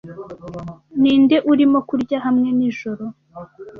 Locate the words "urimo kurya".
1.51-2.17